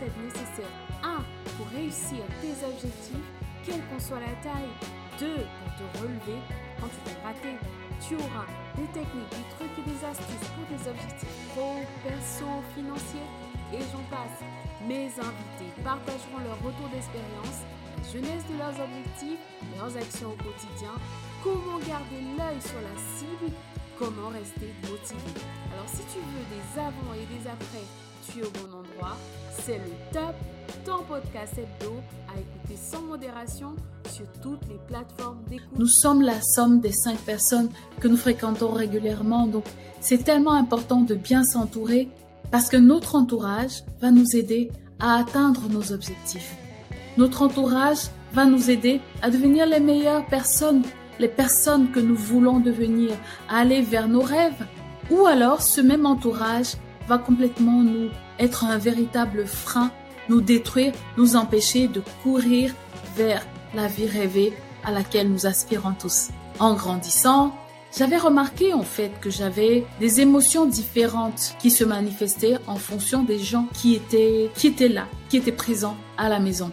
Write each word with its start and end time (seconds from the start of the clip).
nous 0.00 0.06
allons 0.06 0.10
parler 0.10 0.10
du 0.10 0.20
mindset 0.20 0.22
nécessaire. 0.24 0.72
1. 1.02 1.24
Pour 1.56 1.66
réussir 1.68 2.24
tes 2.40 2.54
objectifs, 2.64 3.28
quelle 3.64 3.82
qu'en 3.88 4.00
soit 4.00 4.20
la 4.20 4.34
taille. 4.42 4.70
2. 5.18 5.26
Pour 5.34 5.70
te 5.76 5.98
relever 5.98 6.40
quand 6.80 6.88
tu 6.88 7.00
t'es 7.04 7.20
raté. 7.22 7.56
Tu 8.00 8.14
auras 8.16 8.48
des 8.76 8.88
techniques, 8.96 9.28
des 9.28 9.48
trucs 9.56 9.76
et 9.76 9.84
des 9.84 10.00
astuces 10.04 10.48
pour 10.56 10.64
des 10.72 10.88
objectifs 10.88 11.36
pro, 11.52 11.84
perso, 12.02 12.48
financiers 12.74 13.28
et 13.74 13.84
j'en 13.92 14.04
passe. 14.08 14.40
Mes 14.88 15.12
invités 15.20 15.72
partageront 15.84 16.40
leur 16.42 16.56
retour 16.64 16.88
d'expérience, 16.88 17.60
la 18.00 18.08
jeunesse 18.08 18.44
de 18.48 18.56
leurs 18.56 18.72
objectifs, 18.72 19.44
leurs 19.76 19.94
actions 19.94 20.32
au 20.32 20.40
quotidien, 20.40 20.96
comment 21.44 21.76
garder 21.84 22.24
l'œil 22.40 22.60
sur 22.64 22.80
la 22.80 22.96
cible, 23.20 23.52
comment 23.98 24.32
rester 24.32 24.72
motivé. 24.88 25.44
Alors 25.76 25.88
si 25.92 26.00
tu 26.08 26.24
veux 26.24 26.46
des 26.48 26.80
avant 26.80 27.12
et 27.12 27.28
des 27.28 27.44
après, 27.44 27.84
au 28.38 28.50
bon 28.50 28.78
endroit. 28.78 29.16
C'est 29.64 29.78
le 29.78 29.90
top, 30.12 30.34
ton 30.84 31.02
podcast 31.04 31.54
hebdo 31.58 31.96
à 32.28 32.38
écouter 32.38 32.76
sans 32.80 33.02
modération 33.02 33.74
sur 34.10 34.26
toutes 34.40 34.66
les 34.68 34.78
plateformes. 34.86 35.40
Nous 35.76 35.88
sommes 35.88 36.22
la 36.22 36.40
somme 36.40 36.80
des 36.80 36.92
cinq 36.92 37.18
personnes 37.18 37.68
que 38.00 38.08
nous 38.08 38.16
fréquentons 38.16 38.70
régulièrement, 38.70 39.46
donc 39.46 39.64
c'est 40.00 40.24
tellement 40.24 40.52
important 40.52 41.00
de 41.00 41.14
bien 41.14 41.44
s'entourer 41.44 42.08
parce 42.50 42.68
que 42.68 42.76
notre 42.76 43.16
entourage 43.16 43.82
va 44.00 44.10
nous 44.10 44.36
aider 44.36 44.70
à 45.00 45.16
atteindre 45.16 45.68
nos 45.68 45.92
objectifs. 45.92 46.56
Notre 47.16 47.42
entourage 47.42 48.08
va 48.32 48.44
nous 48.44 48.70
aider 48.70 49.00
à 49.22 49.30
devenir 49.30 49.66
les 49.66 49.80
meilleures 49.80 50.26
personnes, 50.26 50.82
les 51.18 51.28
personnes 51.28 51.90
que 51.90 52.00
nous 52.00 52.16
voulons 52.16 52.60
devenir, 52.60 53.12
à 53.48 53.58
aller 53.58 53.82
vers 53.82 54.08
nos 54.08 54.22
rêves. 54.22 54.66
Ou 55.10 55.26
alors 55.26 55.62
ce 55.62 55.80
même 55.80 56.06
entourage 56.06 56.76
va 57.10 57.18
complètement 57.18 57.82
nous 57.82 58.08
être 58.38 58.62
un 58.64 58.78
véritable 58.78 59.44
frein, 59.44 59.90
nous 60.28 60.40
détruire, 60.40 60.92
nous 61.18 61.34
empêcher 61.34 61.88
de 61.88 62.00
courir 62.22 62.72
vers 63.16 63.44
la 63.74 63.88
vie 63.88 64.06
rêvée 64.06 64.52
à 64.84 64.92
laquelle 64.92 65.28
nous 65.28 65.44
aspirons 65.44 65.94
tous. 66.00 66.28
En 66.60 66.74
grandissant, 66.74 67.52
j'avais 67.98 68.16
remarqué 68.16 68.72
en 68.74 68.84
fait 68.84 69.10
que 69.20 69.28
j'avais 69.28 69.84
des 69.98 70.20
émotions 70.20 70.66
différentes 70.66 71.56
qui 71.58 71.72
se 71.72 71.82
manifestaient 71.82 72.58
en 72.68 72.76
fonction 72.76 73.24
des 73.24 73.40
gens 73.40 73.66
qui 73.74 73.96
étaient, 73.96 74.48
qui 74.54 74.68
étaient 74.68 74.88
là, 74.88 75.08
qui 75.28 75.38
étaient 75.38 75.50
présents 75.50 75.96
à 76.16 76.28
la 76.28 76.38
maison. 76.38 76.70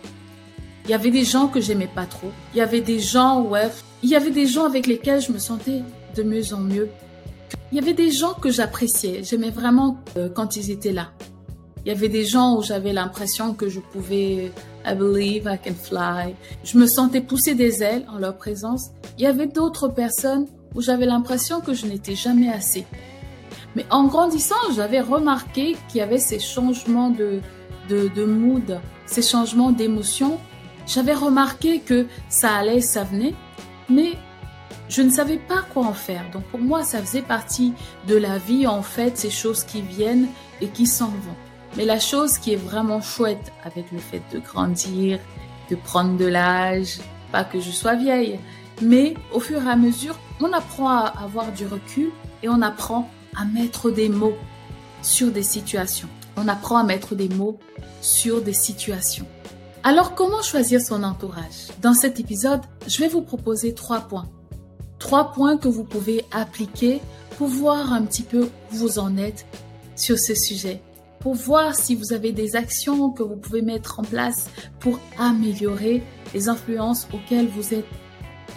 Il 0.86 0.92
y 0.92 0.94
avait 0.94 1.10
des 1.10 1.26
gens 1.26 1.48
que 1.48 1.60
j'aimais 1.60 1.90
pas 1.94 2.06
trop. 2.06 2.32
Il 2.54 2.60
y 2.60 2.62
avait 2.62 2.82
des 2.82 3.00
gens, 3.00 3.42
ouais, 3.42 3.72
il 4.04 4.10
y 4.12 4.16
avait 4.16 4.30
des 4.30 4.46
gens 4.46 4.66
avec 4.66 4.86
lesquels 4.86 5.20
je 5.20 5.32
me 5.32 5.40
sentais 5.40 5.82
de 6.16 6.22
mieux 6.22 6.54
en 6.54 6.60
mieux. 6.60 6.90
Il 7.72 7.78
y 7.78 7.82
avait 7.82 7.94
des 7.94 8.12
gens 8.12 8.34
que 8.34 8.50
j'appréciais. 8.50 9.24
J'aimais 9.24 9.50
vraiment 9.50 9.98
euh, 10.18 10.30
quand 10.30 10.56
ils 10.56 10.72
étaient 10.72 10.94
là. 10.94 11.12
Il 11.86 11.90
y 11.90 11.96
avait 11.96 12.10
des 12.10 12.26
gens 12.26 12.58
où 12.58 12.62
j'avais 12.62 12.92
l'impression 12.92 13.54
que 13.54 13.70
je 13.70 13.80
pouvais, 13.80 14.52
I 14.86 14.94
believe 14.96 15.50
I 15.50 15.58
can 15.58 15.74
fly. 15.74 16.36
Je 16.64 16.78
me 16.78 16.86
sentais 16.86 17.22
pousser 17.22 17.56
des 17.56 17.82
ailes 17.82 18.06
en 18.14 18.18
leur 18.18 18.38
présence. 18.38 18.90
Il 19.18 19.24
y 19.24 19.28
avait 19.28 19.48
d'autres 19.48 19.88
personnes 19.88 20.48
où 20.76 20.82
j'avais 20.82 21.06
l'impression 21.06 21.62
que 21.62 21.74
je 21.74 21.86
n'étais 21.86 22.16
jamais 22.16 22.50
assez. 22.50 22.86
Mais 23.76 23.86
en 23.90 24.06
grandissant, 24.06 24.56
j'avais 24.76 25.00
remarqué 25.00 25.78
qu'il 25.88 26.00
y 26.00 26.02
avait 26.02 26.18
ces 26.18 26.40
changements 26.40 27.10
de, 27.10 27.40
de, 27.90 28.10
de 28.14 28.26
mood, 28.26 28.80
ces 29.06 29.22
changements 29.22 29.72
d'émotion. 29.72 30.40
J'avais 30.86 31.14
remarqué 31.14 31.80
que 31.80 32.06
ça 32.28 32.54
allait, 32.54 32.82
ça 32.82 33.04
venait, 33.04 33.34
mais 33.90 34.14
je 34.90 35.02
ne 35.02 35.10
savais 35.10 35.38
pas 35.38 35.64
quoi 35.74 35.86
en 35.86 35.94
faire. 35.94 36.24
Donc 36.32 36.44
pour 36.44 36.60
moi, 36.60 36.84
ça 36.84 37.00
faisait 37.00 37.22
partie 37.22 37.74
de 38.08 38.16
la 38.16 38.38
vie, 38.38 38.68
en 38.68 38.82
fait, 38.82 39.18
ces 39.18 39.30
choses 39.30 39.64
qui 39.64 39.82
viennent 39.82 40.28
et 40.62 40.68
qui 40.68 40.86
s'en 40.86 41.08
vont. 41.08 41.36
Mais 41.76 41.86
la 41.86 42.00
chose 42.00 42.38
qui 42.38 42.54
est 42.54 42.58
vraiment 42.58 43.02
chouette 43.02 43.52
avec 43.64 43.92
le 43.92 44.00
fait 44.00 44.22
de 44.32 44.40
grandir, 44.40 45.20
de 45.70 45.76
prendre 45.76 46.18
de 46.18 46.26
l'âge, 46.26 47.00
pas 47.32 47.44
que 47.44 47.60
je 47.60 47.72
sois 47.72 47.96
vieille, 47.96 48.40
mais 48.82 49.16
au 49.34 49.40
fur 49.40 49.62
et 49.62 49.70
à 49.70 49.76
mesure, 49.76 50.18
on 50.40 50.54
apprend 50.54 50.90
à 50.90 51.14
avoir 51.24 51.52
du 51.52 51.66
recul 51.66 52.12
et 52.42 52.50
on 52.50 52.62
apprend 52.62 53.10
à 53.36 53.46
mettre 53.46 53.92
des 53.92 54.10
mots 54.10 54.38
sur 55.02 55.32
des 55.32 55.44
situations. 55.44 56.08
On 56.38 56.48
apprend 56.48 56.78
à 56.78 56.84
mettre 56.84 57.16
des 57.16 57.30
mots 57.30 57.60
sur 58.02 58.42
des 58.42 58.54
situations. 58.54 59.28
Alors 59.84 60.16
comment 60.16 60.42
choisir 60.42 60.82
son 60.82 61.04
entourage? 61.04 61.68
Dans 61.82 61.94
cet 61.94 62.20
épisode, 62.20 62.62
je 62.88 63.00
vais 63.00 63.08
vous 63.08 63.22
proposer 63.22 63.74
trois 63.74 64.02
points. 64.02 64.28
Trois 65.08 65.32
points 65.32 65.56
que 65.58 65.70
vous 65.70 65.86
pouvez 65.86 66.26
appliquer 66.32 67.00
pour 67.38 67.48
voir 67.48 67.94
un 67.94 68.04
petit 68.04 68.24
peu 68.24 68.44
où 68.44 68.76
vous 68.76 69.00
en 69.00 69.16
êtes 69.16 69.46
sur 69.96 70.20
ce 70.20 70.36
sujet 70.36 70.82
pour 71.22 71.34
voir 71.34 71.76
si 71.76 71.96
vous 71.96 72.12
avez 72.12 72.34
des 72.34 72.58
actions 72.58 73.12
que 73.12 73.24
vous 73.24 73.38
pouvez 73.38 73.62
mettre 73.62 74.02
en 74.02 74.04
place 74.04 74.50
pour 74.82 75.00
améliorer 75.18 76.04
les 76.34 76.50
influences 76.50 77.08
auxquelles 77.14 77.48
vous 77.48 77.74
êtes 77.74 77.88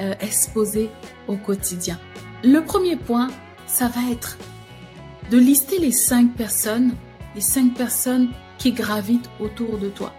euh, 0.00 0.12
exposé 0.18 0.90
au 1.28 1.36
quotidien. 1.36 2.00
Le 2.42 2.58
premier 2.64 2.96
point, 2.96 3.28
ça 3.68 3.86
va 3.86 4.10
être 4.10 4.36
de 5.30 5.38
lister 5.38 5.78
les 5.78 5.92
cinq 5.92 6.34
personnes, 6.34 6.94
les 7.36 7.40
cinq 7.40 7.74
personnes 7.74 8.30
qui 8.58 8.72
gravitent 8.72 9.30
autour 9.38 9.78
de 9.78 9.88
toi. 9.88 10.12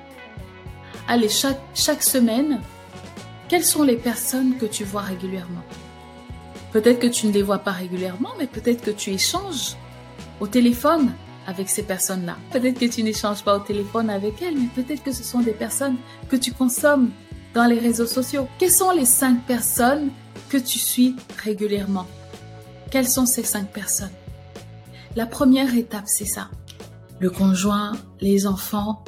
Allez, 1.10 1.28
chaque, 1.28 1.60
chaque 1.76 2.04
semaine, 2.04 2.62
quelles 3.50 3.66
sont 3.66 3.84
les 3.84 3.98
personnes 3.98 4.56
que 4.56 4.66
tu 4.66 4.86
vois 4.86 5.02
régulièrement? 5.02 5.66
Peut-être 6.72 7.00
que 7.00 7.08
tu 7.08 7.28
ne 7.28 7.34
les 7.34 7.44
vois 7.44 7.60
pas 7.60 7.72
régulièrement, 7.72 8.32
mais 8.40 8.48
peut-être 8.48 8.82
que 8.82 8.92
tu 8.92 9.12
échanges 9.12 9.76
au 10.40 10.48
téléphone 10.48 11.12
avec 11.46 11.70
ces 11.70 11.84
personnes-là. 11.84 12.38
Peut-être 12.52 12.80
que 12.80 12.86
tu 12.86 13.04
n'échanges 13.04 13.44
pas 13.44 13.58
au 13.58 13.60
téléphone 13.60 14.10
avec 14.10 14.42
elles, 14.42 14.58
mais 14.58 14.70
peut-être 14.74 15.04
que 15.04 15.12
ce 15.12 15.24
sont 15.24 15.42
des 15.42 15.52
personnes 15.52 15.98
que 16.30 16.38
tu 16.38 16.54
consommes 16.54 17.10
dans 17.54 17.66
les 17.66 17.80
réseaux 17.80 18.06
sociaux. 18.06 18.48
Quelles 18.58 18.72
sont 18.72 18.92
les 18.92 19.06
cinq 19.06 19.46
personnes 19.46 20.12
que 20.50 20.58
tu 20.58 20.80
suis 20.80 21.16
régulièrement? 21.44 22.08
Quelles 22.90 23.08
sont 23.08 23.26
ces 23.26 23.44
cinq 23.44 23.68
personnes? 23.72 24.12
La 25.16 25.26
première 25.26 25.76
étape, 25.76 26.06
c'est 26.06 26.26
ça. 26.26 26.50
Le 27.20 27.30
conjoint, 27.30 27.92
les 28.22 28.48
enfants, 28.48 29.04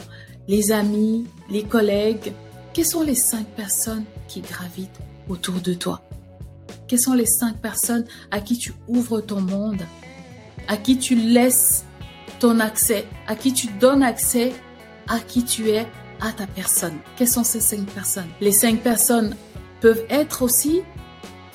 les 0.50 0.74
amis, 0.74 1.26
les 1.50 1.64
collègues. 1.64 2.34
Quelles 2.74 2.86
sont 2.86 3.04
les 3.04 3.16
cinq 3.16 3.46
personnes 3.56 4.04
qui 4.28 4.42
gravitent 4.42 5.00
autour 5.30 5.56
de 5.56 5.74
toi? 5.74 6.02
Quelles 6.88 7.00
sont 7.00 7.14
les 7.14 7.26
cinq 7.26 7.58
personnes 7.58 8.06
à 8.32 8.40
qui 8.40 8.58
tu 8.58 8.74
ouvres 8.88 9.22
ton 9.22 9.42
monde? 9.42 9.82
À 10.68 10.78
qui 10.78 10.98
tu 10.98 11.16
laisses 11.16 11.86
ton 12.40 12.60
accès, 12.60 13.06
à 13.28 13.36
qui 13.36 13.54
tu 13.54 13.68
donnes 13.80 14.04
accès, 14.04 14.54
à 15.08 15.20
qui 15.20 15.44
tu 15.44 15.70
es, 15.70 15.88
à 16.22 16.32
ta 16.32 16.48
personne. 16.48 16.98
Quelles 17.18 17.28
sont 17.28 17.44
ces 17.44 17.60
cinq 17.60 17.86
personnes? 17.88 18.30
Les 18.42 18.52
cinq 18.52 18.82
personnes 18.82 19.36
peuvent 19.82 20.06
être 20.10 20.42
aussi 20.42 20.82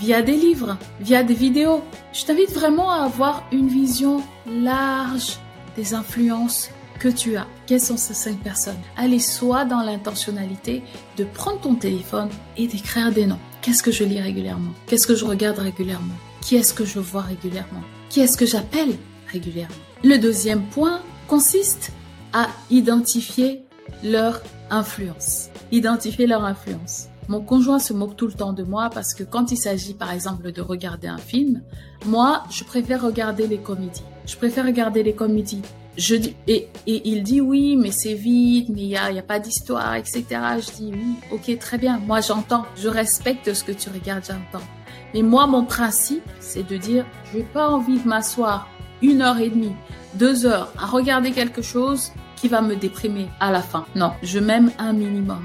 via 0.01 0.23
des 0.23 0.37
livres, 0.37 0.77
via 1.01 1.23
des 1.23 1.35
vidéos. 1.35 1.83
Je 2.13 2.25
t'invite 2.25 2.53
vraiment 2.53 2.91
à 2.91 3.05
avoir 3.05 3.47
une 3.53 3.69
vision 3.69 4.23
large 4.47 5.39
des 5.77 5.95
influences 5.95 6.71
que 6.99 7.09
tu 7.09 7.37
as. 7.37 7.47
Quelles 7.67 7.81
sont 7.81 7.97
ces 7.97 8.15
cinq 8.15 8.39
personnes? 8.41 8.79
Allez 8.97 9.21
soit 9.21 9.65
dans 9.65 9.83
l'intentionnalité 9.83 10.83
de 11.17 11.25
prendre 11.25 11.61
ton 11.61 11.75
téléphone 11.75 12.29
et 12.57 12.67
d'écrire 12.67 13.13
des 13.13 13.27
noms. 13.27 13.39
Qu'est-ce 13.63 13.83
que 13.83 13.93
je 13.93 14.05
lis 14.05 14.21
régulièrement? 14.21 14.73
Qu'est-ce 14.87 15.07
que 15.07 15.15
je 15.15 15.25
regarde 15.25 15.59
régulièrement? 15.59 16.15
Qui 16.41 16.57
est-ce 16.57 16.75
que 16.75 16.85
je 16.85 16.99
vois 16.99 17.23
régulièrement? 17.23 17.83
Qui 18.09 18.21
est-ce 18.21 18.37
que 18.37 18.47
j'appelle 18.47 18.95
régulièrement? 19.31 19.75
Le 20.05 20.17
deuxième 20.17 20.63
point 20.63 21.01
consiste 21.27 21.93
à 22.33 22.49
identifier 22.71 23.63
leur 24.03 24.43
influence. 24.71 25.49
Identifier 25.73 26.27
leur 26.27 26.45
influence. 26.45 27.09
Mon 27.29 27.43
conjoint 27.43 27.79
se 27.79 27.93
moque 27.93 28.17
tout 28.17 28.27
le 28.27 28.33
temps 28.33 28.55
de 28.55 28.63
moi 28.63 28.89
parce 28.89 29.13
que 29.13 29.23
quand 29.23 29.53
il 29.53 29.59
s'agit 29.59 29.93
par 29.93 30.13
exemple 30.13 30.51
de 30.51 30.63
regarder 30.63 31.09
un 31.09 31.19
film, 31.19 31.63
moi 32.07 32.45
je 32.51 32.65
préfère 32.65 33.03
regarder 33.03 33.47
les 33.47 33.59
comédies. 33.59 34.03
Je 34.25 34.37
préfère 34.37 34.65
regarder 34.65 35.03
les 35.03 35.13
comédies. 35.13 35.61
Je 35.99 36.15
dis, 36.15 36.37
et, 36.47 36.69
il 36.87 37.25
dit 37.25 37.41
oui, 37.41 37.77
mais 37.77 37.91
c'est 37.91 38.15
vide, 38.15 38.69
mais 38.71 38.83
il 38.83 38.89
n'y 38.89 38.97
a, 38.97 39.11
y 39.11 39.19
a 39.19 39.23
pas 39.23 39.41
d'histoire, 39.41 39.97
etc. 39.97 40.25
Je 40.31 40.71
dis 40.77 40.93
oui, 40.93 41.17
ok, 41.33 41.59
très 41.59 41.77
bien. 41.77 42.01
Moi 42.07 42.21
j'entends, 42.21 42.65
je 42.77 42.89
respecte 42.89 43.53
ce 43.53 43.65
que 43.65 43.73
tu 43.73 43.91
regardes, 43.91 44.25
j'entends. 44.25 44.65
Mais 45.13 45.23
moi 45.23 45.49
mon 45.49 45.65
principe, 45.65 46.23
c'est 46.39 46.67
de 46.67 46.77
dire, 46.77 47.05
je 47.33 47.39
n'ai 47.39 47.45
pas 47.45 47.69
envie 47.69 47.99
de 47.99 48.07
m'asseoir 48.07 48.69
une 49.03 49.23
heure 49.23 49.39
et 49.39 49.51
demie, 49.51 49.75
deux 50.15 50.47
heures 50.47 50.73
à 50.79 50.87
regarder 50.87 51.33
quelque 51.33 51.63
chose 51.63 52.13
qui 52.37 52.47
va 52.47 52.61
me 52.61 52.77
déprimer 52.77 53.27
à 53.41 53.51
la 53.51 53.61
fin. 53.61 53.85
Non, 53.97 54.13
je 54.23 54.39
m'aime 54.39 54.71
un 54.79 54.93
minimum. 54.93 55.43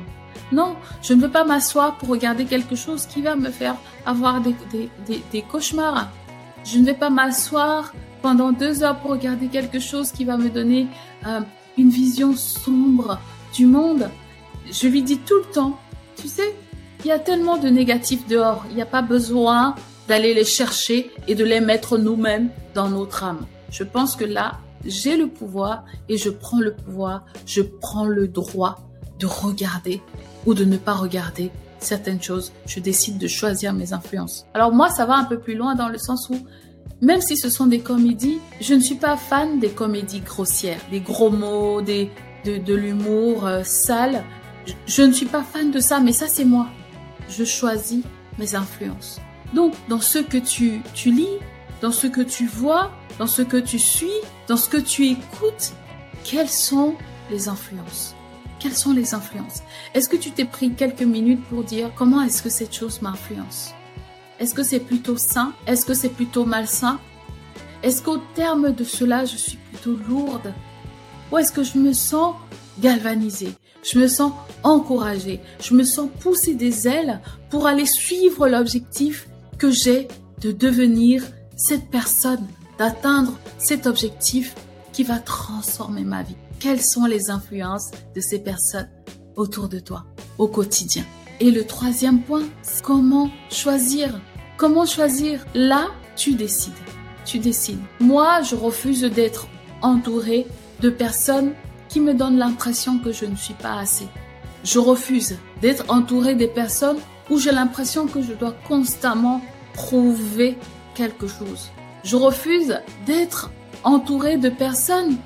Non, 0.52 0.76
je 1.02 1.14
ne 1.14 1.22
veux 1.22 1.32
pas 1.32 1.46
m'asseoir 1.46 1.98
pour 1.98 2.10
regarder 2.10 2.46
quelque 2.46 2.76
chose 2.76 3.08
qui 3.08 3.24
va 3.24 3.36
me 3.36 3.50
faire 3.50 3.76
avoir 4.06 4.40
des, 4.40 4.56
des, 5.32 5.42
cauchemars. 5.42 6.10
Je 6.64 6.78
ne 6.78 6.86
vais 6.86 6.94
pas 6.94 7.10
m'asseoir 7.10 7.92
pendant 8.24 8.54
deux 8.54 8.84
heures 8.84 8.98
pour 9.00 9.12
regarder 9.12 9.48
quelque 9.48 9.80
chose 9.80 10.12
qui 10.12 10.24
va 10.26 10.38
me 10.38 10.50
donner 10.50 10.88
euh, 11.28 11.42
une 11.78 11.90
vision 11.90 12.36
sombre 12.36 13.20
du 13.54 13.66
monde. 13.68 14.10
Je 14.72 14.88
lui 14.88 15.04
dis 15.04 15.20
tout 15.20 15.36
le 15.36 15.54
temps, 15.54 15.78
tu 16.16 16.30
sais, 16.30 16.56
il 17.04 17.08
y 17.08 17.12
a 17.12 17.20
tellement 17.20 17.58
de 17.58 17.68
négatifs 17.68 18.26
dehors, 18.28 18.66
il 18.70 18.76
n'y 18.78 18.82
a 18.82 18.88
pas 18.88 19.02
besoin 19.02 19.76
d'aller 20.08 20.34
les 20.34 20.46
chercher 20.46 21.12
et 21.28 21.36
de 21.36 21.44
les 21.44 21.60
mettre 21.60 21.98
nous-mêmes 21.98 22.50
dans 22.74 22.90
notre 22.90 23.26
âme. 23.26 23.46
Je 23.70 23.84
pense 23.84 24.16
que 24.16 24.26
là, 24.26 24.54
j'ai 24.86 25.18
le 25.18 25.28
pouvoir 25.28 25.84
et 26.08 26.18
je 26.18 26.30
prends 26.30 26.62
le 26.62 26.74
pouvoir, 26.74 27.26
je 27.46 27.62
prends 27.62 28.06
le 28.06 28.30
droit 28.30 28.80
de 29.20 29.26
regarder 29.26 30.02
ou 30.46 30.54
de 30.54 30.64
ne 30.64 30.78
pas 30.78 30.94
regarder 30.94 31.52
certaines 31.80 32.22
choses. 32.22 32.54
Je 32.68 32.80
décide 32.80 33.18
de 33.18 33.28
choisir 33.28 33.74
mes 33.74 33.92
influences. 33.92 34.46
Alors 34.54 34.72
moi, 34.72 34.90
ça 34.90 35.06
va 35.06 35.16
un 35.16 35.26
peu 35.26 35.40
plus 35.40 35.56
loin 35.56 35.76
dans 35.76 35.90
le 35.90 35.98
sens 35.98 36.30
où 36.30 36.38
même 37.02 37.22
si 37.22 37.36
ce 37.36 37.50
sont 37.50 37.68
des 37.68 37.80
comédies, 37.80 38.40
je 38.62 38.74
ne 38.74 38.80
suis 38.80 38.96
pas 38.96 39.18
fan 39.18 39.60
des 39.60 39.70
comédies 39.70 40.22
grossières, 40.22 40.80
des 40.90 41.02
gros 41.02 41.30
mots, 41.30 41.82
des, 41.82 42.10
de, 42.46 42.74
l'humour 42.74 43.46
euh, 43.46 43.64
sale. 43.64 44.24
Je, 44.86 45.02
ne 45.02 45.12
suis 45.12 45.26
pas 45.26 45.44
fan 45.44 45.72
de 45.72 45.80
ça, 45.80 46.00
mais 46.00 46.14
ça 46.14 46.28
c'est 46.28 46.46
moi. 46.46 46.68
Je 47.30 47.44
choisis 47.44 48.04
mes 48.40 48.56
influences. 48.56 49.20
Donc, 49.54 49.74
dans 49.90 50.00
ce 50.00 50.20
que 50.20 50.38
tu, 50.38 50.82
tu 50.94 51.12
lis, 51.12 51.28
dans 51.82 51.92
ce 51.92 52.08
que 52.08 52.22
tu 52.22 52.46
vois, 52.46 52.92
dans 53.20 53.28
ce 53.28 53.42
que 53.42 53.58
tu 53.58 53.80
suis, 53.80 54.08
dans 54.48 54.58
ce 54.58 54.70
que 54.70 54.78
tu 54.78 55.08
écoutes, 55.08 55.74
quelles 56.24 56.50
sont 56.50 56.96
les 57.30 57.50
influences? 57.50 58.16
Quelles 58.60 58.76
sont 58.76 58.94
les 58.94 59.14
influences? 59.14 59.62
Est-ce 59.94 60.08
que 60.08 60.16
tu 60.16 60.32
t'es 60.32 60.46
pris 60.46 60.72
quelques 60.72 61.02
minutes 61.02 61.44
pour 61.50 61.66
dire 61.66 61.92
comment 61.96 62.22
est-ce 62.22 62.42
que 62.42 62.50
cette 62.50 62.74
chose 62.74 63.02
m'influence? 63.02 63.74
Est-ce 64.40 64.54
que 64.54 64.64
c'est 64.64 64.80
plutôt 64.80 65.18
sain? 65.18 65.54
Est-ce 65.68 65.86
que 65.86 65.94
c'est 65.94 66.10
plutôt 66.10 66.46
malsain? 66.46 67.00
Est-ce 67.84 68.02
qu'au 68.02 68.18
terme 68.36 68.74
de 68.74 68.84
cela, 68.84 69.26
je 69.26 69.38
suis 69.38 69.58
plutôt 69.58 69.96
lourde? 70.08 70.54
Ou 71.32 71.38
est-ce 71.38 71.52
que 71.52 71.64
je 71.64 71.78
me 71.78 71.94
sens 71.94 72.36
galvanisée? 72.80 73.54
Je 73.84 74.00
me 74.00 74.08
sens 74.08 74.32
encouragée? 74.64 75.40
Je 75.62 75.74
me 75.74 75.84
sens 75.84 76.10
pousser 76.20 76.56
des 76.56 76.88
ailes 76.88 77.22
pour 77.50 77.68
aller 77.68 77.86
suivre 77.86 78.48
l'objectif 78.48 79.28
que 79.58 79.70
j'ai 79.70 80.08
de 80.42 80.52
devenir 80.52 81.24
cette 81.56 81.90
personne, 81.90 82.46
d'atteindre 82.78 83.38
cet 83.58 83.86
objectif 83.86 84.56
qui 84.92 85.04
va 85.04 85.20
transformer 85.20 86.04
ma 86.04 86.24
vie? 86.24 86.36
Quelles 86.60 86.82
sont 86.82 87.06
les 87.06 87.30
influences 87.30 87.92
de 88.16 88.22
ces 88.22 88.40
personnes 88.40 88.90
autour 89.36 89.68
de 89.70 89.80
toi 89.80 90.06
au 90.38 90.48
quotidien? 90.48 91.04
Et 91.40 91.52
le 91.52 91.66
troisième 91.66 92.22
point, 92.22 92.44
c'est 92.62 92.84
comment 92.84 93.30
choisir. 93.50 94.20
Comment 94.58 94.86
choisir? 94.86 95.46
Là, 95.54 95.88
tu 96.16 96.34
décides. 96.34 96.74
Tu 97.26 97.40
décides. 97.40 97.80
Moi, 98.00 98.42
je 98.42 98.56
refuse 98.56 99.02
d'être 99.02 99.48
entourée 99.82 100.46
de 100.82 100.90
personnes 100.90 101.54
qui 101.90 102.00
me 102.00 102.14
donnent 102.14 102.38
l'impression 102.38 103.00
que 103.00 103.12
je 103.12 103.26
ne 103.26 103.36
suis 103.36 103.54
pas 103.54 103.80
assez. 103.80 104.08
Je 104.64 104.80
refuse 104.80 105.38
d'être 105.62 105.86
entourée 105.90 106.36
des 106.36 106.48
personnes 106.48 106.98
où 107.30 107.38
j'ai 107.38 107.52
l'impression 107.52 108.08
que 108.08 108.22
je 108.22 108.34
dois 108.34 108.56
constamment 108.68 109.42
prouver 109.74 110.58
quelque 110.96 111.28
chose. 111.28 111.72
Je 112.04 112.16
refuse 112.16 112.80
d'être 113.06 113.52
entourée 113.84 114.38
de 114.38 114.50
personnes 114.50 115.18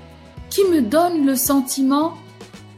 qui 0.50 0.64
me 0.66 0.82
donnent 0.82 1.26
le 1.26 1.36
sentiment 1.36 2.14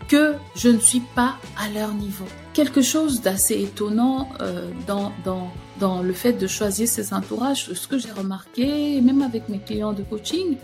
que 0.08 0.36
je 0.56 0.70
ne 0.70 0.80
suis 0.80 1.04
pas 1.16 1.36
à 1.58 1.70
leur 1.70 1.94
niveau. 1.94 2.26
Quelque 2.60 2.82
chose 2.82 3.22
d'assez 3.22 3.62
étonnant 3.64 4.28
euh, 4.42 4.70
dans, 4.86 6.02
le 6.04 6.12
fait 6.12 6.34
de 6.34 6.46
choisir 6.46 6.90
ses 6.90 7.14
entourages, 7.14 7.72
ce 7.72 7.88
que 7.88 7.98
j'ai 7.98 8.12
remarqué, 8.12 9.00
même 9.00 9.22
avec 9.22 9.48
mes 9.48 9.60
clients 9.60 9.94
de 9.94 10.04
coaching, 10.04 10.58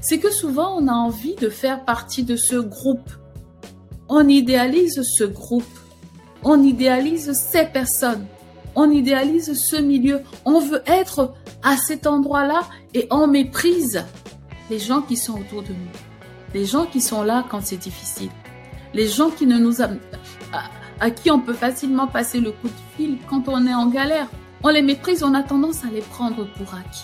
c'est 0.00 0.20
que 0.20 0.30
souvent 0.30 0.78
on 0.78 0.86
a 0.86 0.92
envie 0.92 1.34
de 1.34 1.48
faire 1.48 1.84
partie 1.84 2.22
de 2.22 2.36
ce 2.36 2.54
groupe. 2.54 3.10
On 4.08 4.28
idéalise 4.28 5.02
ce 5.02 5.24
groupe. 5.24 5.64
On 6.44 6.62
idéalise 6.62 7.32
ces 7.32 7.64
personnes. 7.64 8.24
On 8.76 8.88
idéalise 8.92 9.60
ce 9.60 9.74
milieu, 9.74 10.20
on 10.44 10.60
veut 10.60 10.84
être 10.86 11.34
à 11.64 11.76
cet 11.76 12.06
endroit-là 12.06 12.60
et 12.94 13.08
on 13.10 13.26
méprise 13.26 14.04
les 14.70 14.78
gens 14.78 15.02
qui 15.02 15.16
sont 15.16 15.40
autour 15.40 15.64
de 15.64 15.70
nous, 15.70 16.54
les 16.54 16.66
gens 16.66 16.86
qui 16.86 17.00
sont 17.00 17.24
là 17.24 17.44
quand 17.50 17.62
c'est 17.64 17.78
difficile, 17.78 18.30
les 18.94 19.08
gens 19.08 19.30
qui 19.30 19.44
ne 19.44 19.58
nous 19.58 19.82
à, 19.82 19.88
à 21.02 21.10
qui 21.10 21.32
on 21.32 21.40
peut 21.40 21.52
facilement 21.52 22.06
passer 22.06 22.38
le 22.38 22.52
coup 22.52 22.68
de 22.68 22.96
fil 22.96 23.18
quand 23.28 23.48
on 23.48 23.66
est 23.66 23.74
en 23.74 23.88
galère. 23.88 24.28
On 24.62 24.68
les 24.68 24.82
méprise, 24.82 25.24
on 25.24 25.34
a 25.34 25.42
tendance 25.42 25.84
à 25.84 25.88
les 25.88 26.00
prendre 26.00 26.46
pour 26.52 26.74
acquis. 26.74 27.02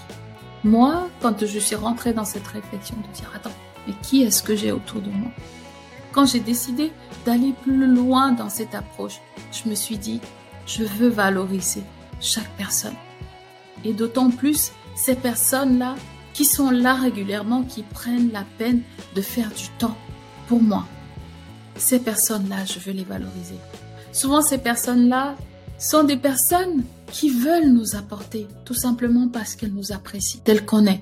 Moi, 0.63 1.09
quand 1.21 1.45
je 1.45 1.59
suis 1.59 1.75
rentrée 1.75 2.13
dans 2.13 2.25
cette 2.25 2.47
réflexion 2.47 2.97
de 2.97 3.13
dire 3.13 3.29
attends, 3.35 3.51
mais 3.89 3.95
qui 4.01 4.23
est-ce 4.23 4.45
que 4.45 4.55
j'ai 4.55 4.71
autour 4.71 5.01
de 5.01 5.11
moi? 5.11 5.33
Quand 6.13 6.27
j'ai 6.27 6.39
décidé 6.39 6.93
d'aller 7.27 7.53
plus 7.65 7.89
loin 7.89 8.31
dans 8.31 8.49
cette 8.49 8.73
approche, 8.77 9.21
je 9.51 9.69
me 9.69 9.75
suis 9.75 9.99
dit 9.99 10.21
je 10.65 10.85
veux 10.85 11.09
valoriser 11.09 11.83
chaque 12.21 12.51
personne. 12.57 12.95
Et 13.85 13.95
d'autant 13.95 14.31
plus 14.31 14.71
ces 14.95 15.17
personnes-là 15.17 15.97
qui 16.35 16.45
sont 16.45 16.71
là 16.71 16.95
régulièrement, 16.95 17.65
qui 17.65 17.83
prennent 17.83 18.31
la 18.31 18.45
peine 18.59 18.83
de 19.17 19.23
faire 19.23 19.49
du 19.49 19.69
temps 19.81 19.97
pour 20.47 20.63
moi. 20.63 20.87
Ces 21.75 21.99
personnes-là, 21.99 22.65
je 22.65 22.79
veux 22.79 22.93
les 22.93 23.03
valoriser. 23.03 23.59
Souvent, 24.13 24.43
ces 24.43 24.59
personnes-là 24.59 25.37
sont 25.79 26.05
des 26.05 26.17
personnes 26.17 26.85
qui 27.13 27.31
veulent 27.31 27.71
nous 27.71 27.97
apporter, 27.97 28.47
tout 28.65 28.75
simplement 28.75 29.29
parce 29.29 29.55
qu'elles 29.55 29.73
nous 29.73 29.93
apprécient 29.93 30.41
telles 30.45 30.65
qu'on 30.65 30.87
est. 30.87 31.01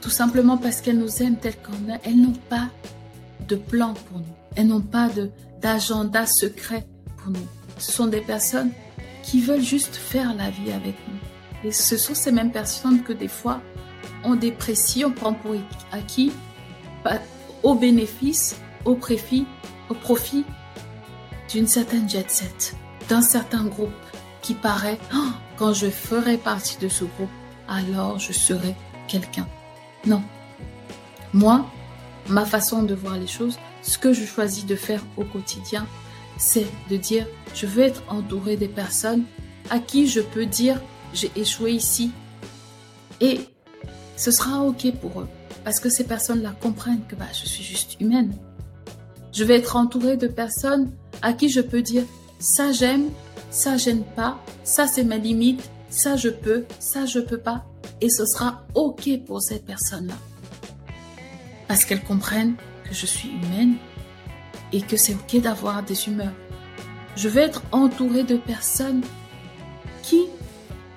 Tout 0.00 0.10
simplement 0.10 0.56
parce 0.56 0.80
qu'elles 0.80 0.98
nous 0.98 1.22
aiment 1.22 1.36
telles 1.36 1.60
qu'on 1.62 1.92
est. 1.92 2.00
Elles 2.04 2.20
n'ont 2.20 2.32
pas 2.48 2.68
de 3.48 3.56
plan 3.56 3.94
pour 3.94 4.18
nous. 4.18 4.34
Elles 4.56 4.66
n'ont 4.66 4.80
pas 4.80 5.08
d'agenda 5.60 6.26
secret 6.26 6.86
pour 7.16 7.32
nous 7.32 7.46
ce 7.80 7.92
sont 7.92 8.06
des 8.06 8.20
personnes 8.20 8.70
qui 9.22 9.40
veulent 9.40 9.62
juste 9.62 9.96
faire 9.96 10.34
la 10.36 10.50
vie 10.50 10.72
avec 10.72 10.94
nous. 11.08 11.68
Et 11.68 11.72
ce 11.72 11.96
sont 11.96 12.14
ces 12.14 12.32
mêmes 12.32 12.52
personnes 12.52 13.02
que 13.02 13.12
des 13.12 13.28
fois 13.28 13.60
on 14.22 14.34
déprécie, 14.34 15.04
on 15.04 15.10
prend 15.10 15.32
pour 15.32 15.54
acquis 15.92 16.32
au 17.62 17.74
bénéfice, 17.74 18.56
au 18.84 18.94
profit, 18.94 19.46
au 19.88 19.94
profit 19.94 20.44
d'une 21.50 21.66
certaine 21.66 22.08
jet 22.08 22.30
set, 22.30 22.74
d'un 23.08 23.22
certain 23.22 23.64
groupe 23.64 23.90
qui 24.42 24.54
paraît, 24.54 24.98
oh, 25.14 25.30
quand 25.56 25.72
je 25.72 25.90
ferai 25.90 26.36
partie 26.36 26.78
de 26.78 26.88
ce 26.88 27.04
groupe, 27.04 27.30
alors 27.68 28.18
je 28.18 28.32
serai 28.32 28.74
quelqu'un. 29.08 29.46
Non. 30.06 30.22
Moi, 31.32 31.66
ma 32.28 32.44
façon 32.44 32.82
de 32.82 32.94
voir 32.94 33.16
les 33.16 33.26
choses, 33.26 33.58
ce 33.82 33.98
que 33.98 34.12
je 34.12 34.24
choisis 34.24 34.64
de 34.64 34.76
faire 34.76 35.02
au 35.16 35.24
quotidien, 35.24 35.86
c'est 36.38 36.66
de 36.88 36.96
dire 36.96 37.26
je 37.54 37.66
veux 37.66 37.82
être 37.82 38.02
entouré 38.08 38.56
des 38.56 38.68
personnes 38.68 39.24
à 39.68 39.78
qui 39.78 40.06
je 40.06 40.20
peux 40.20 40.46
dire 40.46 40.80
j'ai 41.12 41.30
échoué 41.36 41.72
ici 41.72 42.12
et 43.20 43.40
ce 44.16 44.30
sera 44.30 44.62
ok 44.62 44.92
pour 45.00 45.20
eux 45.20 45.28
parce 45.64 45.80
que 45.80 45.90
ces 45.90 46.04
personnes-là 46.04 46.54
comprennent 46.62 47.04
que 47.06 47.16
bah, 47.16 47.26
je 47.32 47.46
suis 47.46 47.62
juste 47.62 48.00
humaine. 48.00 48.34
Je 49.32 49.44
vais 49.44 49.56
être 49.56 49.76
entouré 49.76 50.16
de 50.16 50.26
personnes 50.26 50.90
à 51.22 51.32
qui 51.32 51.48
je 51.48 51.60
peux 51.60 51.82
dire 51.82 52.04
ça 52.38 52.72
j'aime, 52.72 53.10
ça 53.50 53.76
j'aime 53.76 54.04
pas, 54.16 54.42
ça 54.64 54.86
c'est 54.86 55.04
ma 55.04 55.18
limite, 55.18 55.68
ça 55.88 56.16
je 56.16 56.28
peux, 56.28 56.64
ça 56.78 57.06
je 57.06 57.20
peux 57.20 57.38
pas 57.38 57.64
et 58.00 58.08
ce 58.08 58.24
sera 58.24 58.62
ok 58.74 59.24
pour 59.26 59.42
ces 59.42 59.58
personnes-là 59.58 60.14
parce 61.70 61.84
qu'elles 61.84 62.02
comprennent 62.02 62.56
que 62.82 62.92
je 62.92 63.06
suis 63.06 63.28
humaine 63.28 63.76
et 64.72 64.80
que 64.82 64.96
c'est 64.96 65.14
ok 65.14 65.40
d'avoir 65.40 65.84
des 65.84 66.08
humeurs. 66.08 66.32
Je 67.14 67.28
vais 67.28 67.42
être 67.42 67.62
entouré 67.70 68.24
de 68.24 68.36
personnes 68.36 69.02
qui, 70.02 70.24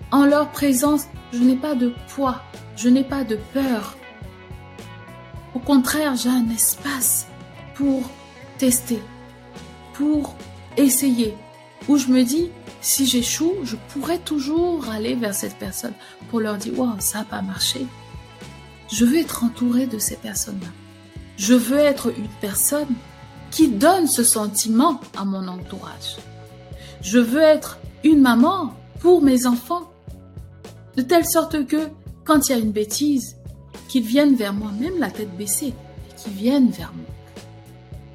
en 0.10 0.26
leur 0.26 0.50
présence, 0.50 1.04
je 1.32 1.38
n'ai 1.38 1.58
pas 1.58 1.76
de 1.76 1.94
poids, 2.08 2.42
je 2.76 2.90
n'ai 2.90 3.04
pas 3.04 3.24
de 3.24 3.38
peur. 3.54 3.96
Au 5.54 5.60
contraire, 5.60 6.16
j'ai 6.16 6.30
un 6.30 6.50
espace 6.50 7.28
pour 7.76 8.02
tester, 8.58 9.00
pour 9.94 10.36
essayer, 10.78 11.36
où 11.88 11.98
je 11.98 12.08
me 12.08 12.24
dis, 12.24 12.50
si 12.82 13.06
j'échoue, 13.06 13.54
je 13.64 13.76
pourrais 13.90 14.20
toujours 14.20 14.90
aller 14.90 15.16
vers 15.16 15.34
cette 15.34 15.56
personne 15.56 15.94
pour 16.30 16.40
leur 16.40 16.58
dire, 16.58 16.78
wow, 16.78 17.00
ça 17.00 17.20
n'a 17.20 17.26
pas 17.26 17.42
marché. 17.42 17.86
Je 18.92 19.06
veux 19.06 19.18
être 19.18 19.44
entouré 19.44 19.88
de 19.88 19.98
ces 19.98 20.16
personnes-là. 20.16 20.68
Je 21.38 21.54
veux 21.54 21.80
être 21.80 22.14
une 22.18 22.28
personne 22.42 22.94
qui 23.52 23.70
donne 23.70 24.08
ce 24.08 24.24
sentiment 24.24 25.00
à 25.18 25.26
mon 25.26 25.48
entourage. 25.48 26.18
Je 27.02 27.20
veux 27.20 27.42
être 27.42 27.80
une 28.04 28.22
maman 28.22 28.74
pour 29.00 29.22
mes 29.22 29.46
enfants, 29.46 29.92
de 30.96 31.02
telle 31.02 31.26
sorte 31.26 31.66
que 31.66 31.90
quand 32.24 32.48
il 32.48 32.52
y 32.52 32.56
a 32.56 32.60
une 32.60 32.72
bêtise, 32.72 33.38
qu'ils 33.88 34.06
viennent 34.06 34.36
vers 34.36 34.54
moi, 34.54 34.72
même 34.80 35.00
la 35.00 35.12
tête 35.12 35.36
baissée, 35.38 35.74
qu'ils 36.18 36.34
viennent 36.34 36.70
vers 36.70 36.94
moi. 36.94 37.06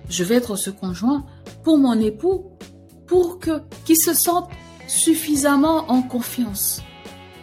Je 0.08 0.24
veux 0.24 0.36
être 0.36 0.56
ce 0.56 0.70
conjoint 0.70 1.24
pour 1.68 1.76
mon 1.76 2.00
époux, 2.00 2.46
pour 3.06 3.38
que 3.38 3.60
qu'il 3.84 3.98
se 3.98 4.14
sente 4.14 4.48
suffisamment 4.86 5.84
en 5.90 6.00
confiance, 6.00 6.80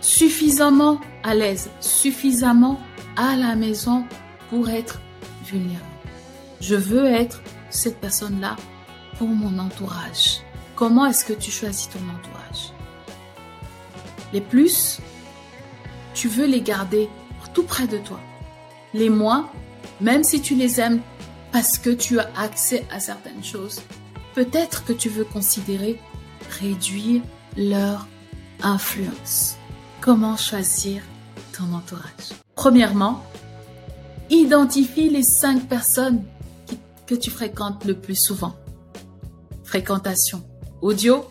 suffisamment 0.01 0.99
à 1.23 1.35
l'aise, 1.35 1.69
suffisamment 1.79 2.79
à 3.17 3.35
la 3.35 3.55
maison 3.55 4.03
pour 4.49 4.67
être 4.71 4.99
vulnérable. 5.45 5.85
Je 6.59 6.73
veux 6.73 7.05
être 7.05 7.43
cette 7.69 7.99
personne-là 7.99 8.55
pour 9.19 9.27
mon 9.27 9.59
entourage 9.59 10.39
Comment 10.75 11.05
est-ce 11.05 11.23
que 11.23 11.33
tu 11.33 11.51
choisis 11.51 11.87
ton 11.89 11.99
entourage? 11.99 12.73
Les 14.33 14.41
plus, 14.41 15.01
tu 16.15 16.29
veux 16.29 16.47
les 16.47 16.61
garder 16.61 17.09
tout 17.53 17.61
près 17.61 17.85
de 17.85 17.99
toi. 17.99 18.19
Les 18.95 19.11
moins, 19.11 19.51
même 20.01 20.23
si 20.23 20.41
tu 20.41 20.55
les 20.55 20.81
aimes 20.81 21.01
parce 21.51 21.77
que 21.77 21.91
tu 21.91 22.17
as 22.17 22.27
accès 22.35 22.87
à 22.91 22.99
certaines 22.99 23.43
choses, 23.43 23.81
peut-être 24.35 24.83
que 24.83 24.93
tu 24.93 25.09
veux 25.09 25.23
considérer 25.23 25.99
réduire 26.59 27.23
leur 27.57 28.05
influence. 28.61 29.55
Comment 30.01 30.35
choisir 30.37 31.01
ton 31.53 31.73
entourage? 31.73 32.33
Premièrement, 32.53 33.23
identifie 34.29 35.09
les 35.09 35.23
cinq 35.23 35.67
personnes 35.67 36.23
que 37.07 37.15
tu 37.15 37.31
fréquentes 37.31 37.85
le 37.85 37.95
plus 37.95 38.15
souvent. 38.15 38.55
Fréquentation 39.63 40.43
audio, 40.81 41.25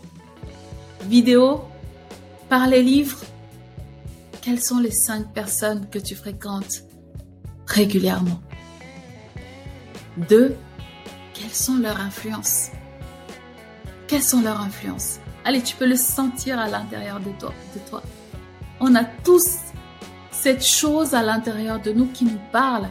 vidéo, 1.02 1.62
par 2.48 2.66
les 2.66 2.82
livres. 2.82 3.20
Quelles 4.40 4.60
sont 4.60 4.78
les 4.78 4.90
cinq 4.90 5.32
personnes 5.32 5.88
que 5.90 5.98
tu 5.98 6.14
fréquentes 6.14 6.84
régulièrement? 7.66 8.40
Deux, 10.28 10.56
quelles 11.34 11.54
sont 11.54 11.76
leurs 11.76 12.00
influences? 12.00 12.70
Quelles 14.14 14.22
sont 14.22 14.42
leurs 14.42 14.60
influences? 14.60 15.18
Allez, 15.44 15.60
tu 15.60 15.74
peux 15.74 15.88
le 15.88 15.96
sentir 15.96 16.56
à 16.60 16.68
l'intérieur 16.68 17.18
de 17.18 17.30
toi, 17.36 17.52
de 17.74 17.80
toi. 17.90 18.00
On 18.78 18.94
a 18.94 19.02
tous 19.02 19.56
cette 20.30 20.64
chose 20.64 21.14
à 21.14 21.22
l'intérieur 21.24 21.80
de 21.80 21.90
nous 21.90 22.06
qui 22.06 22.24
nous 22.24 22.38
parle. 22.52 22.84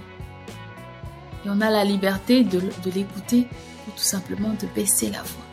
Et 1.45 1.49
on 1.49 1.61
a 1.61 1.69
la 1.69 1.85
liberté 1.85 2.43
de, 2.43 2.59
de 2.59 2.91
l'écouter 2.93 3.47
ou 3.87 3.91
tout 3.91 4.03
simplement 4.03 4.49
de 4.49 4.67
baisser 4.75 5.11
la 5.11 5.21
voix. 5.21 5.45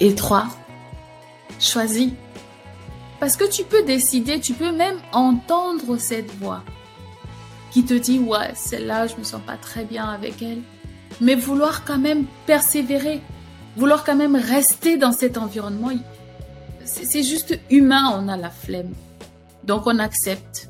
Et 0.00 0.12
trois, 0.16 0.48
choisis. 1.60 2.10
Parce 3.20 3.36
que 3.36 3.48
tu 3.48 3.62
peux 3.62 3.84
décider, 3.84 4.40
tu 4.40 4.54
peux 4.54 4.72
même 4.72 4.98
entendre 5.12 5.98
cette 5.98 6.34
voix 6.38 6.64
qui 7.70 7.84
te 7.84 7.94
dit, 7.94 8.18
ouais, 8.18 8.50
celle-là, 8.56 9.06
je 9.06 9.14
me 9.14 9.22
sens 9.22 9.40
pas 9.46 9.56
très 9.56 9.84
bien 9.84 10.06
avec 10.06 10.42
elle. 10.42 10.62
Mais 11.20 11.36
vouloir 11.36 11.84
quand 11.84 11.98
même 11.98 12.24
persévérer, 12.44 13.22
vouloir 13.76 14.04
quand 14.04 14.16
même 14.16 14.36
rester 14.36 14.96
dans 14.96 15.12
cet 15.12 15.38
environnement, 15.38 15.90
c'est 16.84 17.22
juste 17.22 17.58
humain, 17.70 18.12
on 18.18 18.28
a 18.28 18.36
la 18.36 18.50
flemme. 18.50 18.92
Donc 19.64 19.86
on 19.86 19.98
accepte. 19.98 20.68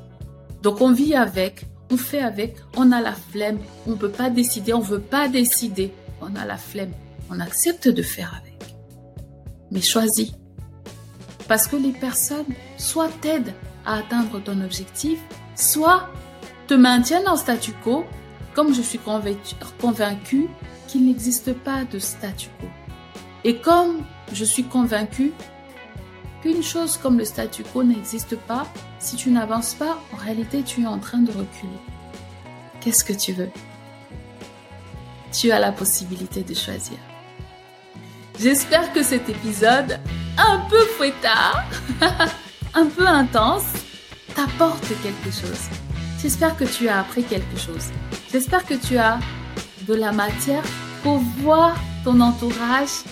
Donc 0.61 0.81
on 0.81 0.91
vit 0.91 1.15
avec, 1.15 1.65
on 1.91 1.97
fait 1.97 2.21
avec, 2.21 2.55
on 2.77 2.91
a 2.91 3.01
la 3.01 3.13
flemme, 3.13 3.59
on 3.87 3.95
peut 3.95 4.09
pas 4.09 4.29
décider, 4.29 4.73
on 4.73 4.79
veut 4.79 4.99
pas 4.99 5.27
décider, 5.27 5.91
on 6.21 6.35
a 6.35 6.45
la 6.45 6.57
flemme. 6.57 6.91
On 7.29 7.39
accepte 7.39 7.87
de 7.87 8.01
faire 8.01 8.39
avec. 8.41 8.75
Mais 9.71 9.81
choisis. 9.81 10.31
Parce 11.47 11.67
que 11.67 11.75
les 11.75 11.91
personnes 11.91 12.45
soit 12.77 13.09
t'aident 13.21 13.53
à 13.85 13.97
atteindre 13.97 14.41
ton 14.41 14.61
objectif, 14.61 15.19
soit 15.55 16.09
te 16.67 16.73
maintiennent 16.73 17.27
en 17.27 17.35
statu 17.35 17.71
quo, 17.83 18.05
comme 18.53 18.73
je 18.73 18.81
suis 18.81 18.99
convaincue 19.79 20.47
qu'il 20.87 21.05
n'existe 21.05 21.53
pas 21.53 21.83
de 21.85 21.99
statu 21.99 22.49
quo. 22.59 22.67
Et 23.43 23.57
comme 23.57 24.03
je 24.31 24.45
suis 24.45 24.63
convaincue 24.63 25.33
qu'une 26.41 26.63
chose 26.63 26.97
comme 26.97 27.17
le 27.17 27.25
statu 27.25 27.63
quo 27.63 27.83
n'existe 27.83 28.35
pas, 28.35 28.67
si 28.99 29.15
tu 29.15 29.29
n'avances 29.31 29.73
pas, 29.73 29.99
en 30.13 30.17
réalité, 30.17 30.63
tu 30.63 30.83
es 30.83 30.87
en 30.87 30.99
train 30.99 31.19
de 31.19 31.31
reculer. 31.31 31.79
Qu'est-ce 32.79 33.03
que 33.03 33.13
tu 33.13 33.33
veux? 33.33 33.49
Tu 35.31 35.51
as 35.51 35.59
la 35.59 35.71
possibilité 35.71 36.43
de 36.43 36.53
choisir. 36.53 36.97
J'espère 38.39 38.91
que 38.93 39.03
cet 39.03 39.29
épisode, 39.29 39.99
un 40.37 40.59
peu 40.69 40.79
fouettard, 40.97 41.63
un 42.73 42.85
peu 42.87 43.07
intense, 43.07 43.65
t'apporte 44.35 44.87
quelque 45.01 45.31
chose. 45.31 45.69
J'espère 46.21 46.55
que 46.57 46.63
tu 46.63 46.87
as 46.87 46.99
appris 46.99 47.23
quelque 47.23 47.57
chose. 47.57 47.89
J'espère 48.31 48.65
que 48.65 48.73
tu 48.73 48.97
as 48.97 49.19
de 49.87 49.93
la 49.93 50.11
matière 50.11 50.63
pour 51.03 51.17
voir 51.17 51.75
ton 52.03 52.19
entourage 52.21 53.03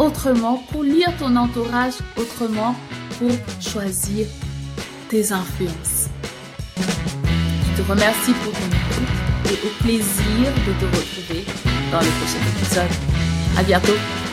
autrement, 0.00 0.62
pour 0.72 0.82
lire 0.82 1.12
ton 1.18 1.36
entourage 1.36 1.94
autrement, 2.16 2.74
pour 3.18 3.30
choisir 3.60 4.26
tes 5.08 5.30
influences. 5.32 6.08
Je 6.76 7.82
te 7.82 7.88
remercie 7.88 8.32
pour 8.42 8.52
ton 8.52 8.66
écoute 8.66 9.52
et 9.52 9.66
au 9.66 9.82
plaisir 9.82 10.52
de 10.66 10.72
te 10.80 10.96
retrouver 10.96 11.44
dans 11.92 12.00
le 12.00 12.10
prochain 12.18 12.40
épisode. 12.56 13.58
À 13.58 13.62
bientôt! 13.62 14.29